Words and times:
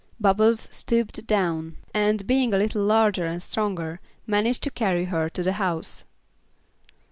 Bubbles 0.19 0.67
stooped 0.71 1.27
down 1.27 1.77
and, 1.93 2.25
being 2.25 2.55
a 2.55 2.57
little 2.57 2.83
larger 2.83 3.27
and 3.27 3.37
stronger, 3.43 3.99
managed 4.25 4.63
to 4.63 4.71
carry 4.71 5.05
her 5.05 5.29
to 5.29 5.43
the 5.43 5.51
house. 5.61 6.05